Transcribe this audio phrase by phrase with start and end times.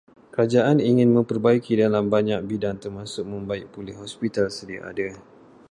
[0.33, 5.07] Kerajaan ingin memperbaiki dalam banyak bidang termasuk membaik pulih hospital sedia ada.